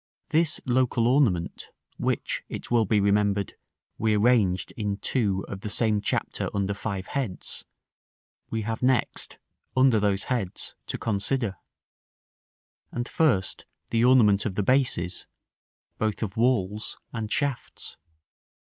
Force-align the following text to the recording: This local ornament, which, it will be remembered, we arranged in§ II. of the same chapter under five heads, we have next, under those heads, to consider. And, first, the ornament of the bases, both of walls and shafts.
This 0.29 0.59
local 0.65 1.05
ornament, 1.05 1.67
which, 1.97 2.41
it 2.49 2.71
will 2.71 2.85
be 2.85 2.99
remembered, 2.99 3.53
we 3.99 4.15
arranged 4.15 4.71
in§ 4.71 4.97
II. 5.15 5.43
of 5.47 5.61
the 5.61 5.69
same 5.69 6.01
chapter 6.01 6.49
under 6.55 6.73
five 6.73 7.05
heads, 7.05 7.65
we 8.49 8.63
have 8.63 8.81
next, 8.81 9.37
under 9.77 9.99
those 9.99 10.23
heads, 10.23 10.73
to 10.87 10.97
consider. 10.97 11.55
And, 12.91 13.07
first, 13.07 13.67
the 13.91 14.03
ornament 14.03 14.43
of 14.47 14.55
the 14.55 14.63
bases, 14.63 15.27
both 15.99 16.23
of 16.23 16.35
walls 16.35 16.97
and 17.13 17.31
shafts. 17.31 17.97